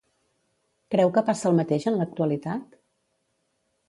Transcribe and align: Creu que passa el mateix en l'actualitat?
Creu 0.95 1.11
que 1.17 1.23
passa 1.27 1.45
el 1.49 1.55
mateix 1.59 1.85
en 1.91 1.99
l'actualitat? 1.99 2.73